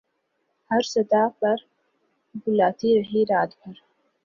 ہر 0.71 0.81
صدا 0.85 1.23
پر 1.39 1.55
بلاتی 2.45 2.89
رہی 2.99 3.23
رات 3.29 3.51
بھر 3.59 3.73